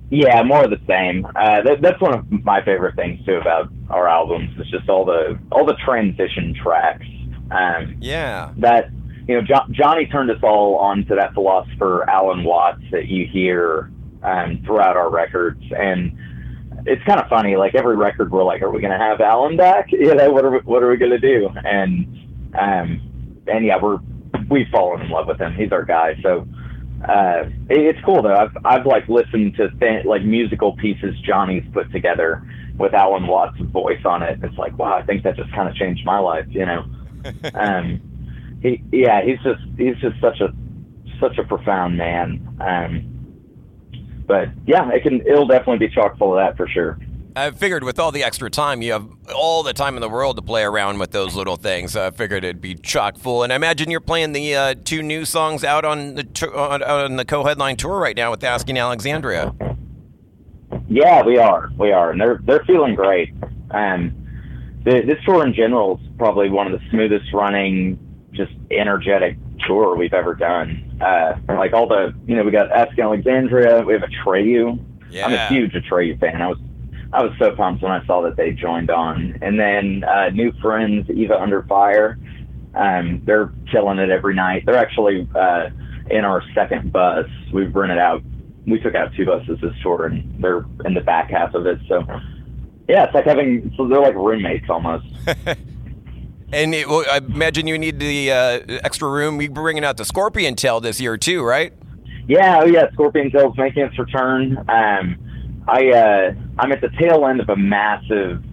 Yeah, 0.09 0.43
more 0.43 0.65
of 0.65 0.69
the 0.69 0.81
same. 0.87 1.25
Uh, 1.25 1.61
that, 1.61 1.81
that's 1.81 2.01
one 2.01 2.13
of 2.13 2.29
my 2.43 2.63
favorite 2.63 2.95
things 2.95 3.25
too 3.25 3.35
about 3.35 3.69
our 3.89 4.07
albums. 4.07 4.49
It's 4.57 4.69
just 4.69 4.89
all 4.89 5.05
the 5.05 5.39
all 5.51 5.65
the 5.65 5.77
transition 5.85 6.53
tracks. 6.61 7.05
Um, 7.51 7.95
yeah, 8.01 8.53
that 8.57 8.89
you 9.27 9.35
know, 9.35 9.41
jo- 9.41 9.67
Johnny 9.71 10.05
turned 10.07 10.31
us 10.31 10.39
all 10.43 10.75
on 10.75 11.05
to 11.05 11.15
that 11.15 11.33
philosopher 11.33 12.09
Alan 12.09 12.43
Watts 12.43 12.81
that 12.91 13.07
you 13.07 13.27
hear 13.27 13.91
um, 14.23 14.61
throughout 14.65 14.97
our 14.97 15.09
records. 15.09 15.63
And 15.77 16.17
it's 16.85 17.03
kind 17.03 17.19
of 17.19 17.27
funny. 17.27 17.55
Like 17.55 17.75
every 17.75 17.95
record, 17.95 18.31
we're 18.31 18.43
like, 18.43 18.61
"Are 18.61 18.69
we 18.69 18.81
going 18.81 18.97
to 18.97 19.03
have 19.03 19.21
Alan 19.21 19.57
back? 19.57 19.91
You 19.91 20.15
know, 20.15 20.31
what 20.31 20.45
are 20.45 20.51
we, 20.51 20.59
what 20.59 20.83
are 20.83 20.89
we 20.89 20.97
going 20.97 21.11
to 21.11 21.19
do?" 21.19 21.49
And 21.63 22.07
um, 22.57 23.43
and 23.47 23.65
yeah, 23.65 23.77
we're 23.81 23.99
we've 24.49 24.67
fallen 24.69 25.01
in 25.01 25.09
love 25.09 25.27
with 25.27 25.39
him. 25.39 25.53
He's 25.55 25.71
our 25.71 25.83
guy. 25.83 26.17
So 26.23 26.47
uh, 27.05 27.43
it's 27.69 27.99
cool 28.05 28.21
though. 28.21 28.35
I've 28.35 28.57
I've 28.65 28.85
like 28.85 29.07
listened 29.07 29.55
to 29.57 29.69
th- 29.69 30.05
like 30.05 30.23
musical 30.23 30.75
pieces 30.77 31.15
Johnny's 31.21 31.63
put 31.73 31.91
together 31.91 32.43
with 32.77 32.93
Alan 32.93 33.27
Watts' 33.27 33.59
voice 33.59 34.03
on 34.05 34.23
it. 34.23 34.39
It's 34.43 34.57
like, 34.57 34.77
wow, 34.77 34.97
I 34.97 35.03
think 35.03 35.23
that 35.23 35.35
just 35.35 35.51
kind 35.53 35.69
of 35.69 35.75
changed 35.75 36.05
my 36.05 36.19
life. 36.19 36.45
You 36.49 36.65
know. 36.65 36.85
um, 37.53 38.01
he 38.61 38.81
yeah, 38.91 39.21
he's 39.23 39.39
just 39.43 39.61
he's 39.77 39.97
just 39.97 40.19
such 40.19 40.41
a 40.41 40.53
such 41.19 41.37
a 41.37 41.43
profound 41.43 41.97
man. 41.97 42.57
Um, 42.59 43.13
but 44.25 44.49
yeah, 44.65 44.89
it 44.91 45.03
can. 45.03 45.21
It'll 45.21 45.47
definitely 45.47 45.87
be 45.87 45.93
chock 45.93 46.17
full 46.17 46.37
of 46.37 46.43
that 46.43 46.57
for 46.57 46.67
sure. 46.67 46.97
I 47.37 47.51
figured 47.51 47.83
with 47.83 47.99
all 47.99 48.11
the 48.11 48.23
extra 48.23 48.49
time, 48.49 48.81
you 48.81 48.93
have 48.93 49.07
all 49.35 49.61
the 49.61 49.73
time 49.73 49.95
in 49.95 50.01
the 50.01 50.09
world 50.09 50.37
to 50.37 50.41
play 50.41 50.63
around 50.63 50.97
with 50.97 51.11
those 51.11 51.35
little 51.35 51.55
things. 51.55 51.95
I 51.95 52.09
figured 52.09 52.43
it'd 52.43 52.61
be 52.61 52.73
chock 52.73 53.17
full. 53.17 53.43
And 53.43 53.53
I 53.53 53.55
imagine 53.55 53.91
you're 53.91 53.99
playing 53.99 54.31
the 54.31 54.55
uh, 54.55 54.75
two 54.83 55.03
new 55.03 55.23
songs 55.23 55.63
out 55.63 55.85
on 55.85 56.15
the 56.15 56.51
on, 56.55 56.81
on 56.81 57.15
the 57.15 57.25
co-headline 57.25 57.75
tour 57.75 57.99
right 57.99 58.15
now 58.15 58.31
with 58.31 58.43
Asking 58.43 58.79
Alexandria. 58.79 59.53
Yeah, 60.89 61.23
we 61.23 61.37
are. 61.37 61.69
We 61.77 61.91
are, 61.91 62.11
and 62.11 62.19
they're 62.19 62.39
they're 62.43 62.63
feeling 62.65 62.95
great. 62.95 63.33
And 63.69 64.81
the, 64.83 65.01
this 65.01 65.23
tour 65.23 65.45
in 65.45 65.53
general 65.53 65.99
is 66.01 66.09
probably 66.17 66.49
one 66.49 66.71
of 66.71 66.79
the 66.79 66.89
smoothest 66.89 67.33
running, 67.33 67.99
just 68.31 68.53
energetic 68.71 69.37
tour 69.67 69.95
we've 69.95 70.13
ever 70.13 70.33
done. 70.33 70.99
Uh, 71.01 71.37
like 71.49 71.73
all 71.73 71.87
the, 71.87 72.15
you 72.25 72.35
know, 72.35 72.43
we 72.43 72.51
got 72.51 72.71
Asking 72.71 73.03
Alexandria, 73.03 73.83
we 73.83 73.93
have 73.93 74.03
a 74.03 74.07
Atreyu. 74.07 74.79
Yeah. 75.09 75.27
I'm 75.27 75.33
a 75.33 75.47
huge 75.47 75.73
Atreyu 75.73 76.19
fan. 76.19 76.41
I 76.41 76.47
was, 76.47 76.57
I 77.13 77.23
was 77.23 77.31
so 77.39 77.55
pumped 77.55 77.81
when 77.81 77.91
I 77.91 78.05
saw 78.05 78.21
that 78.23 78.35
they 78.35 78.51
joined 78.51 78.89
on. 78.89 79.37
And 79.41 79.59
then 79.59 80.03
uh, 80.03 80.29
new 80.29 80.51
friends, 80.61 81.09
Eva 81.09 81.39
Under 81.39 81.63
Fire. 81.63 82.17
Um, 82.75 83.21
they're 83.25 83.51
killing 83.71 83.97
it 83.99 84.09
every 84.09 84.35
night. 84.35 84.63
They're 84.65 84.77
actually 84.77 85.27
uh, 85.35 85.69
in 86.09 86.25
our 86.25 86.43
second 86.53 86.91
bus. 86.91 87.27
We've 87.53 87.73
rented 87.73 87.97
out. 87.97 88.21
We 88.65 88.79
took 88.79 88.95
out 88.95 89.13
two 89.15 89.25
buses 89.25 89.59
this 89.61 89.73
tour, 89.81 90.07
and 90.07 90.43
they're 90.43 90.65
in 90.85 90.93
the 90.93 91.01
back 91.01 91.31
half 91.31 91.53
of 91.53 91.65
it. 91.65 91.79
So, 91.87 92.03
yeah, 92.87 93.05
it's 93.05 93.13
like 93.13 93.25
having. 93.25 93.73
So 93.77 93.87
they're 93.87 94.01
like 94.01 94.15
roommates 94.15 94.69
almost. 94.69 95.05
And 96.51 96.73
it, 96.73 96.87
well, 96.87 97.03
I 97.11 97.17
imagine 97.17 97.67
you 97.67 97.77
need 97.77 97.99
the 97.99 98.31
uh, 98.31 98.79
extra 98.83 99.09
room. 99.09 99.41
You're 99.41 99.51
bringing 99.51 99.83
out 99.83 99.97
the 99.97 100.05
Scorpion 100.05 100.55
Tail 100.55 100.79
this 100.79 101.01
year 101.01 101.17
too, 101.17 101.43
right? 101.43 101.73
Yeah, 102.27 102.61
oh 102.61 102.65
yeah, 102.65 102.89
Scorpion 102.93 103.31
Tail's 103.31 103.57
making 103.57 103.83
its 103.83 103.99
return. 103.99 104.57
Um, 104.69 105.17
I 105.67 105.89
uh, 105.91 106.33
I'm 106.59 106.71
at 106.71 106.81
the 106.81 106.89
tail 106.99 107.25
end 107.25 107.41
of 107.41 107.49
a 107.49 107.55
massive, 107.55 108.43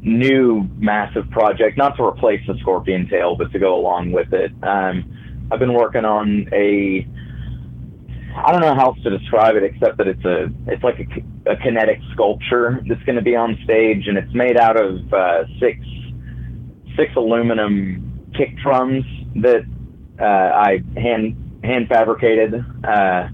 new 0.00 0.68
massive 0.76 1.30
project, 1.30 1.78
not 1.78 1.96
to 1.96 2.04
replace 2.04 2.40
the 2.46 2.54
Scorpion 2.60 3.08
Tail, 3.08 3.36
but 3.36 3.52
to 3.52 3.58
go 3.58 3.76
along 3.76 4.12
with 4.12 4.32
it. 4.32 4.52
Um, 4.62 5.48
I've 5.50 5.60
been 5.60 5.74
working 5.74 6.04
on 6.04 6.48
a 6.52 7.06
I 8.36 8.52
don't 8.52 8.60
know 8.60 8.74
how 8.74 8.88
else 8.88 8.98
to 9.02 9.16
describe 9.16 9.56
it 9.56 9.62
except 9.62 9.96
that 9.98 10.08
it's 10.08 10.24
a 10.24 10.48
it's 10.66 10.82
like 10.82 10.98
a, 10.98 11.52
a 11.52 11.56
kinetic 11.56 12.00
sculpture 12.12 12.82
that's 12.86 13.02
going 13.04 13.16
to 13.16 13.22
be 13.22 13.34
on 13.34 13.58
stage, 13.64 14.06
and 14.08 14.18
it's 14.18 14.32
made 14.34 14.58
out 14.58 14.78
of 14.78 15.12
uh, 15.12 15.44
six 15.58 15.78
six 16.96 17.12
aluminum 17.16 18.30
kick 18.36 18.56
drums 18.62 19.04
that 19.36 19.64
uh, 20.20 20.24
I 20.24 20.82
hand 20.96 21.60
hand 21.64 21.88
fabricated, 21.88 22.54
uh, 22.84 23.28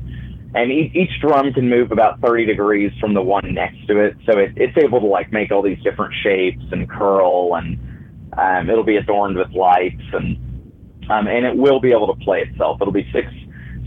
and 0.55 0.71
each, 0.71 0.95
each 0.95 1.21
drum 1.21 1.53
can 1.53 1.69
move 1.69 1.93
about 1.93 2.21
30 2.21 2.47
degrees 2.47 2.93
from 3.01 3.15
the 3.15 3.23
one 3.23 3.55
next 3.55 3.87
to 3.89 3.99
it, 3.99 4.17
so 4.27 4.39
it, 4.39 4.53
it's 4.57 4.77
able 4.77 5.01
to 5.01 5.07
like 5.07 5.33
make 5.33 5.51
all 5.51 5.63
these 5.63 5.83
different 5.83 6.15
shapes 6.23 6.65
and 6.73 6.89
curl, 6.91 7.55
and 7.57 7.79
um, 8.39 8.69
it'll 8.71 8.85
be 8.85 8.97
adorned 8.97 9.37
with 9.37 9.51
lights, 9.53 10.03
and 10.13 10.37
um, 11.11 11.27
and 11.27 11.45
it 11.45 11.57
will 11.57 11.81
be 11.81 11.91
able 11.91 12.15
to 12.15 12.25
play 12.25 12.43
itself. 12.43 12.79
It'll 12.81 12.93
be 12.93 13.09
six 13.13 13.29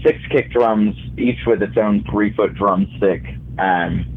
six 0.04 0.20
kick 0.32 0.52
drums, 0.52 0.96
each 1.18 1.40
with 1.48 1.62
its 1.62 1.78
own 1.78 2.04
three 2.12 2.36
foot 2.36 2.54
drumstick. 2.56 3.24
Um, 3.58 4.12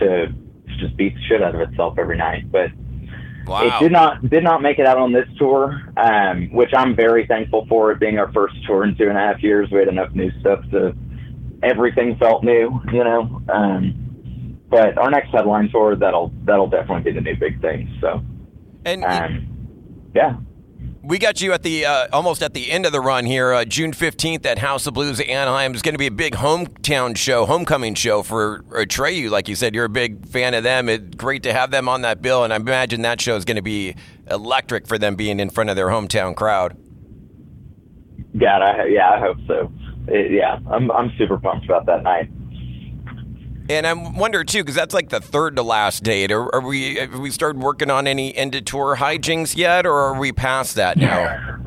to, 0.00 0.26
to 0.28 0.76
just 0.78 0.96
beat 0.96 1.14
the 1.14 1.20
shit 1.28 1.42
out 1.42 1.54
of 1.54 1.60
itself 1.60 1.98
every 1.98 2.16
night. 2.16 2.50
But 2.50 2.70
Wow. 3.46 3.62
it 3.66 3.72
did 3.80 3.92
not 3.92 4.30
did 4.30 4.44
not 4.44 4.62
make 4.62 4.78
it 4.78 4.86
out 4.86 4.98
on 4.98 5.12
this 5.12 5.26
tour, 5.36 5.80
um, 5.96 6.50
which 6.52 6.70
I'm 6.76 6.94
very 6.94 7.26
thankful 7.26 7.66
for. 7.68 7.90
It 7.90 7.98
being 7.98 8.18
our 8.18 8.30
first 8.32 8.54
tour 8.64 8.84
in 8.84 8.94
two 8.96 9.08
and 9.08 9.16
a 9.16 9.20
half 9.20 9.42
years, 9.42 9.68
we 9.72 9.78
had 9.78 9.88
enough 9.88 10.12
new 10.14 10.30
stuff 10.40 10.60
to 10.70 10.94
everything 11.62 12.16
felt 12.16 12.44
new, 12.44 12.80
you 12.92 13.04
know. 13.04 13.42
Um, 13.48 14.60
but 14.68 14.96
our 14.98 15.10
next 15.10 15.30
headline 15.30 15.70
tour 15.70 15.96
that'll 15.96 16.32
that'll 16.44 16.68
definitely 16.68 17.10
be 17.10 17.12
the 17.12 17.20
new 17.20 17.36
big 17.36 17.60
thing. 17.60 17.96
So 18.00 18.22
and 18.84 19.04
um, 19.04 20.10
yeah, 20.14 20.36
we 21.02 21.18
got 21.18 21.40
you 21.40 21.52
at 21.52 21.62
the 21.62 21.86
uh, 21.86 22.06
almost 22.12 22.42
at 22.42 22.54
the 22.54 22.70
end 22.70 22.86
of 22.86 22.92
the 22.92 23.00
run 23.00 23.26
here, 23.26 23.52
uh, 23.52 23.64
June 23.64 23.92
fifteenth 23.92 24.46
at 24.46 24.58
House 24.58 24.86
of 24.86 24.94
Blues 24.94 25.20
Anaheim. 25.20 25.72
It's 25.72 25.82
going 25.82 25.94
to 25.94 25.98
be 25.98 26.06
a 26.06 26.12
big 26.12 26.34
hometown 26.34 27.16
show, 27.16 27.46
homecoming 27.46 27.94
show 27.94 28.22
for 28.22 28.64
uh, 28.70 28.84
Treyu. 28.84 29.30
Like 29.30 29.48
you 29.48 29.56
said, 29.56 29.74
you're 29.74 29.86
a 29.86 29.88
big 29.88 30.26
fan 30.28 30.54
of 30.54 30.62
them. 30.62 30.88
It's 30.88 31.16
great 31.16 31.42
to 31.44 31.52
have 31.52 31.70
them 31.70 31.88
on 31.88 32.02
that 32.02 32.22
bill, 32.22 32.44
and 32.44 32.52
I 32.52 32.56
imagine 32.56 33.02
that 33.02 33.20
show 33.20 33.34
is 33.36 33.44
going 33.44 33.56
to 33.56 33.62
be 33.62 33.96
electric 34.30 34.86
for 34.86 34.98
them 34.98 35.16
being 35.16 35.40
in 35.40 35.50
front 35.50 35.70
of 35.70 35.76
their 35.76 35.88
hometown 35.88 36.36
crowd. 36.36 36.76
God, 38.38 38.62
I 38.62 38.86
yeah, 38.86 39.10
I 39.10 39.18
hope 39.18 39.38
so. 39.48 39.72
It, 40.08 40.32
yeah, 40.32 40.58
I'm 40.70 40.90
I'm 40.90 41.12
super 41.18 41.38
pumped 41.38 41.64
about 41.64 41.86
that 41.86 42.02
night. 42.02 42.30
And 43.68 43.86
I 43.86 43.92
wonder 43.92 44.42
too, 44.42 44.62
because 44.64 44.74
that's 44.74 44.94
like 44.94 45.10
the 45.10 45.20
third 45.20 45.54
to 45.54 45.62
last 45.62 46.02
date. 46.02 46.32
Are, 46.32 46.52
are 46.52 46.60
we 46.60 46.96
have 46.96 47.18
we 47.18 47.30
started 47.30 47.62
working 47.62 47.88
on 47.88 48.08
any 48.08 48.34
end 48.34 48.54
of 48.56 48.64
tour 48.64 48.96
hijinks 48.96 49.56
yet, 49.56 49.86
or 49.86 49.94
are 49.94 50.18
we 50.18 50.32
past 50.32 50.74
that 50.74 50.96
now? 50.96 51.64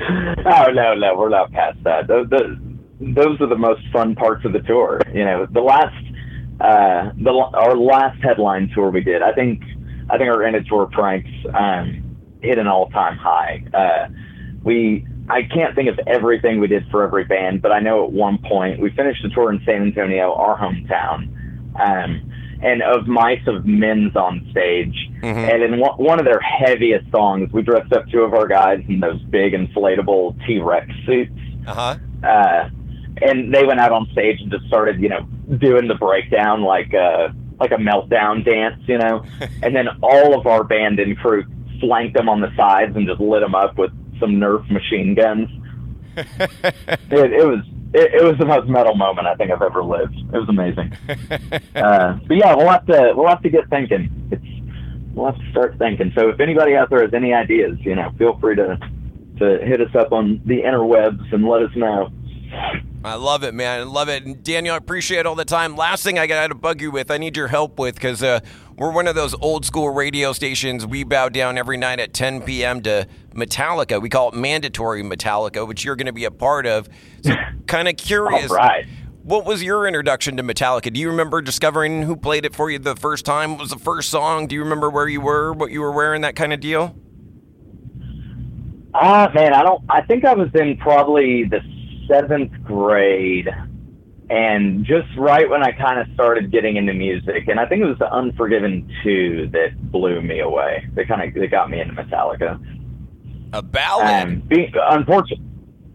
oh 0.00 0.72
no, 0.72 0.94
no, 0.94 1.16
we're 1.16 1.28
not 1.28 1.52
past 1.52 1.78
that. 1.84 2.08
Those, 2.08 2.28
those, 2.30 2.56
those 3.00 3.40
are 3.40 3.46
the 3.46 3.56
most 3.56 3.82
fun 3.92 4.14
parts 4.14 4.44
of 4.44 4.52
the 4.52 4.60
tour. 4.60 5.00
You 5.12 5.24
know, 5.24 5.46
the 5.46 5.60
last, 5.60 5.94
uh, 6.60 7.12
the 7.16 7.30
our 7.30 7.76
last 7.76 8.22
headline 8.22 8.70
tour 8.74 8.90
we 8.90 9.02
did. 9.02 9.22
I 9.22 9.32
think, 9.32 9.62
I 10.10 10.18
think 10.18 10.30
our 10.30 10.42
end 10.42 10.56
of 10.56 10.66
tour 10.66 10.88
pranks 10.90 11.30
um, 11.54 12.16
hit 12.42 12.58
an 12.58 12.66
all 12.66 12.88
time 12.90 13.16
high. 13.16 13.64
Uh, 13.72 14.08
we, 14.64 15.06
I 15.30 15.42
can't 15.42 15.74
think 15.74 15.88
of 15.88 16.00
everything 16.06 16.60
we 16.60 16.68
did 16.68 16.88
for 16.90 17.02
every 17.02 17.24
band, 17.24 17.62
but 17.62 17.72
I 17.72 17.80
know 17.80 18.04
at 18.04 18.12
one 18.12 18.38
point 18.38 18.80
we 18.80 18.90
finished 18.90 19.22
the 19.22 19.28
tour 19.28 19.52
in 19.52 19.62
San 19.64 19.82
Antonio, 19.82 20.32
our 20.34 20.58
hometown. 20.58 21.34
Um, 21.78 22.32
and 22.60 22.82
Of 22.82 23.06
Mice 23.06 23.40
& 23.54 23.64
Men's 23.64 24.16
on 24.16 24.46
stage. 24.50 24.96
And 25.52 25.62
in 25.62 25.78
one, 25.78 25.96
one 25.96 26.18
of 26.18 26.24
their 26.24 26.40
heaviest 26.40 27.10
songs, 27.10 27.52
we 27.52 27.62
dressed 27.62 27.92
up 27.92 28.08
two 28.10 28.22
of 28.22 28.34
our 28.34 28.48
guys 28.48 28.82
in 28.88 29.00
those 29.00 29.22
big 29.24 29.52
inflatable 29.52 30.44
T 30.46 30.58
Rex 30.58 30.88
suits. 31.06 31.32
Uh-huh. 31.66 31.96
Uh, 32.22 32.70
and 33.22 33.54
they 33.54 33.64
went 33.64 33.80
out 33.80 33.92
on 33.92 34.08
stage 34.12 34.40
and 34.40 34.50
just 34.50 34.66
started, 34.66 35.00
you 35.00 35.08
know, 35.08 35.22
doing 35.58 35.88
the 35.88 35.94
breakdown 35.94 36.62
like 36.62 36.92
a, 36.94 37.34
like 37.60 37.72
a 37.72 37.76
meltdown 37.76 38.44
dance, 38.44 38.82
you 38.86 38.98
know. 38.98 39.24
and 39.62 39.74
then 39.74 39.88
all 40.02 40.38
of 40.38 40.46
our 40.46 40.64
band 40.64 40.98
and 40.98 41.16
crew 41.18 41.44
flanked 41.80 42.16
them 42.16 42.28
on 42.28 42.40
the 42.40 42.54
sides 42.56 42.96
and 42.96 43.06
just 43.06 43.20
lit 43.20 43.40
them 43.40 43.54
up 43.54 43.78
with 43.78 43.92
some 44.20 44.32
Nerf 44.32 44.70
machine 44.70 45.14
guns. 45.14 45.48
it, 46.16 47.32
it 47.32 47.46
was 47.46 47.64
it, 47.94 48.14
it 48.14 48.24
was 48.24 48.36
the 48.38 48.44
most 48.44 48.68
metal 48.68 48.94
moment 48.94 49.26
I 49.26 49.34
think 49.34 49.50
I've 49.50 49.62
ever 49.62 49.82
lived. 49.82 50.14
It 50.16 50.38
was 50.38 50.48
amazing. 50.48 50.92
uh, 51.74 52.18
but 52.26 52.36
yeah, 52.36 52.54
we'll 52.54 52.68
have 52.68 52.86
to 52.86 53.12
we'll 53.14 53.28
have 53.28 53.42
to 53.42 53.50
get 53.50 53.68
thinking. 53.70 54.10
It's 54.30 54.44
we'll 55.14 55.32
have 55.32 55.38
to 55.38 55.50
start 55.50 55.78
thinking. 55.78 56.12
So 56.14 56.28
if 56.28 56.40
anybody 56.40 56.74
out 56.74 56.90
there 56.90 57.02
has 57.02 57.14
any 57.14 57.32
ideas, 57.32 57.78
you 57.80 57.94
know, 57.94 58.12
feel 58.18 58.38
free 58.38 58.56
to 58.56 58.78
to 59.38 59.58
hit 59.64 59.80
us 59.80 59.94
up 59.94 60.12
on 60.12 60.40
the 60.46 60.62
interwebs 60.62 61.32
and 61.32 61.46
let 61.46 61.62
us 61.62 61.70
know. 61.76 62.10
I 63.04 63.14
love 63.14 63.44
it, 63.44 63.54
man. 63.54 63.80
I 63.80 63.82
love 63.84 64.08
it. 64.08 64.24
And 64.24 64.42
Daniel, 64.42 64.74
I 64.74 64.78
appreciate 64.78 65.26
all 65.26 65.36
the 65.36 65.44
time. 65.44 65.76
Last 65.76 66.02
thing 66.02 66.18
I 66.18 66.26
got 66.26 66.48
to 66.48 66.54
bug 66.54 66.80
you 66.80 66.90
with, 66.90 67.10
I 67.10 67.18
need 67.18 67.36
your 67.36 67.48
help 67.48 67.78
with 67.78 67.94
because 67.94 68.22
uh, 68.22 68.40
we're 68.78 68.92
one 68.92 69.08
of 69.08 69.16
those 69.16 69.34
old 69.34 69.64
school 69.64 69.90
radio 69.90 70.32
stations. 70.32 70.86
We 70.86 71.02
bow 71.02 71.28
down 71.28 71.58
every 71.58 71.76
night 71.76 71.98
at 71.98 72.14
10 72.14 72.42
p.m. 72.42 72.80
to 72.82 73.08
Metallica. 73.34 74.00
We 74.00 74.08
call 74.08 74.28
it 74.28 74.34
mandatory 74.34 75.02
Metallica, 75.02 75.66
which 75.66 75.84
you're 75.84 75.96
going 75.96 76.06
to 76.06 76.12
be 76.12 76.24
a 76.24 76.30
part 76.30 76.64
of. 76.64 76.88
So, 77.22 77.34
kind 77.66 77.88
of 77.88 77.96
curious. 77.96 78.50
All 78.50 78.56
right. 78.56 78.86
What 79.24 79.44
was 79.44 79.62
your 79.62 79.86
introduction 79.86 80.36
to 80.38 80.42
Metallica? 80.42 80.92
Do 80.92 81.00
you 81.00 81.10
remember 81.10 81.42
discovering 81.42 82.02
who 82.02 82.16
played 82.16 82.44
it 82.44 82.54
for 82.54 82.70
you 82.70 82.78
the 82.78 82.96
first 82.96 83.26
time? 83.26 83.50
What 83.50 83.60
was 83.60 83.70
the 83.70 83.78
first 83.78 84.08
song? 84.10 84.46
Do 84.46 84.54
you 84.54 84.62
remember 84.62 84.88
where 84.88 85.08
you 85.08 85.20
were, 85.20 85.52
what 85.52 85.70
you 85.70 85.82
were 85.82 85.92
wearing, 85.92 86.22
that 86.22 86.36
kind 86.36 86.52
of 86.52 86.60
deal? 86.60 86.96
Ah, 88.94 89.30
man, 89.34 89.52
I 89.52 89.62
don't. 89.62 89.84
I 89.90 90.02
think 90.02 90.24
I 90.24 90.34
was 90.34 90.48
in 90.54 90.76
probably 90.78 91.44
the 91.44 91.60
seventh 92.08 92.52
grade, 92.64 93.48
and 94.30 94.84
just 94.84 95.08
right 95.16 95.48
when 95.48 95.62
I 95.62 95.72
kind 95.72 95.98
of 95.98 96.12
started 96.14 96.52
getting 96.52 96.76
into 96.76 96.92
music, 96.92 97.48
and 97.48 97.58
I 97.58 97.66
think 97.66 97.82
it 97.82 97.86
was 97.86 97.98
the 97.98 98.12
Unforgiven 98.12 98.90
two 99.02 99.48
that 99.52 99.90
blew 99.90 100.20
me 100.20 100.40
away. 100.40 100.86
They 100.94 101.04
kind 101.04 101.22
of 101.22 101.34
they 101.34 101.46
got 101.46 101.70
me 101.70 101.80
into 101.80 101.94
Metallica. 101.94 102.60
A 103.54 103.62
ballad. 103.62 104.06
Um, 104.06 104.42
unfortunately, 104.50 105.44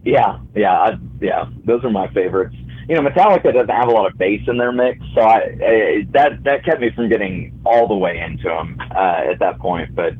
yeah, 0.04 0.38
yeah, 0.54 0.72
I, 0.72 0.98
yeah. 1.20 1.44
Those 1.64 1.84
are 1.84 1.90
my 1.90 2.08
favorites. 2.12 2.56
You 2.88 2.96
know, 2.96 3.08
Metallica 3.08 3.52
doesn't 3.52 3.70
have 3.70 3.88
a 3.88 3.92
lot 3.92 4.10
of 4.10 4.18
bass 4.18 4.42
in 4.46 4.58
their 4.58 4.72
mix, 4.72 4.98
so 5.14 5.22
I, 5.22 5.36
I 5.36 6.06
that 6.12 6.42
that 6.44 6.64
kept 6.64 6.80
me 6.80 6.90
from 6.94 7.08
getting 7.08 7.58
all 7.64 7.86
the 7.86 7.94
way 7.94 8.18
into 8.18 8.48
them 8.48 8.78
uh, 8.90 9.30
at 9.30 9.38
that 9.38 9.58
point. 9.60 9.94
But 9.94 10.14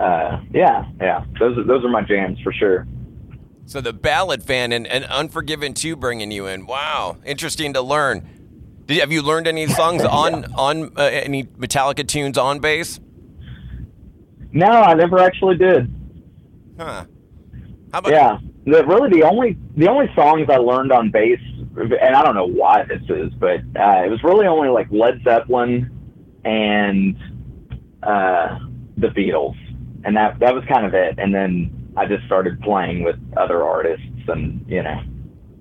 uh, 0.00 0.40
yeah, 0.52 0.86
yeah, 1.00 1.24
those 1.38 1.58
are, 1.58 1.64
those 1.64 1.84
are 1.84 1.90
my 1.90 2.02
jams 2.02 2.40
for 2.40 2.52
sure. 2.52 2.86
So 3.66 3.80
the 3.80 3.92
ballad 3.92 4.44
fan 4.44 4.72
and, 4.72 4.86
and 4.86 5.04
Unforgiven 5.06 5.74
2 5.74 5.96
bringing 5.96 6.30
you 6.30 6.46
in. 6.46 6.66
Wow, 6.66 7.16
interesting 7.26 7.72
to 7.74 7.82
learn. 7.82 8.82
Did, 8.86 9.00
have 9.00 9.10
you 9.10 9.22
learned 9.22 9.48
any 9.48 9.66
songs 9.66 10.04
on 10.04 10.44
on 10.54 10.92
uh, 10.96 11.02
any 11.02 11.44
Metallica 11.44 12.06
tunes 12.06 12.38
on 12.38 12.60
bass? 12.60 13.00
No, 14.52 14.66
I 14.68 14.94
never 14.94 15.18
actually 15.18 15.56
did. 15.56 15.92
Huh. 16.78 17.04
How 17.92 17.98
about 17.98 18.12
Yeah, 18.12 18.38
the, 18.64 18.86
really 18.86 19.10
the 19.10 19.24
only 19.26 19.58
the 19.76 19.88
only 19.88 20.06
songs 20.14 20.48
I 20.48 20.58
learned 20.58 20.92
on 20.92 21.10
bass, 21.10 21.40
and 21.76 21.92
I 22.16 22.22
don't 22.22 22.36
know 22.36 22.46
why 22.46 22.84
this 22.84 23.02
is, 23.08 23.32
but 23.34 23.60
uh, 23.78 24.04
it 24.04 24.10
was 24.10 24.22
really 24.22 24.46
only 24.46 24.68
like 24.68 24.86
Led 24.92 25.22
Zeppelin 25.24 25.90
and 26.44 27.16
uh, 28.04 28.60
the 28.96 29.08
Beatles, 29.08 29.56
and 30.04 30.16
that 30.16 30.38
that 30.38 30.54
was 30.54 30.62
kind 30.68 30.86
of 30.86 30.94
it. 30.94 31.18
And 31.18 31.34
then 31.34 31.75
I 31.96 32.06
just 32.06 32.24
started 32.26 32.60
playing 32.60 33.04
with 33.04 33.16
other 33.36 33.62
artists 33.64 34.04
and 34.28 34.64
you 34.68 34.82
know 34.82 35.00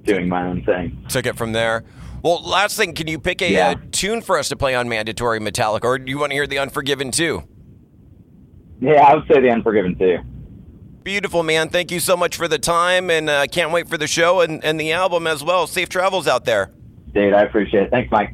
doing 0.04 0.28
my 0.30 0.46
own 0.46 0.64
thing. 0.64 1.04
took 1.10 1.26
it 1.26 1.36
from 1.36 1.52
there? 1.54 1.84
Well, 2.24 2.42
last 2.44 2.76
thing, 2.78 2.94
can 2.94 3.08
you 3.08 3.20
pick 3.20 3.42
a 3.42 3.52
Yeah. 3.52 3.70
uh, 3.70 3.76
tune 3.92 4.22
for 4.22 4.38
us 4.38 4.50
to 4.50 4.56
play 4.56 4.74
on 4.76 4.90
Mandatory 4.90 5.40
Metallica, 5.40 5.84
or 5.86 6.00
do 6.00 6.10
you 6.10 6.18
want 6.20 6.32
to 6.32 6.36
hear 6.36 6.48
the 6.48 6.58
Unforgiven 6.60 7.12
two? 7.12 7.44
Yeah, 8.82 9.04
I 9.04 9.16
would 9.16 9.28
say 9.28 9.40
the 9.42 9.50
Unforgiven 9.50 9.96
two. 9.98 10.18
Beautiful, 11.04 11.44
man. 11.44 11.70
Thank 11.70 11.92
you 11.92 12.00
so 12.00 12.18
much 12.18 12.36
for 12.36 12.48
the 12.48 12.58
time, 12.58 13.10
and 13.12 13.30
uh, 13.30 13.46
can't 13.48 13.72
wait 13.72 13.88
for 13.88 13.98
the 13.98 14.08
show 14.08 14.42
and, 14.42 14.64
and 14.66 14.80
the 14.80 14.92
album 14.92 15.28
as 15.28 15.44
well. 15.44 15.68
Safe 15.68 15.88
travels 15.88 16.28
out 16.28 16.46
there. 16.46 16.72
Dude, 17.14 17.34
I 17.34 17.44
appreciate 17.44 17.84
it. 17.84 17.90
Thanks, 17.92 18.12
Mike. 18.12 18.34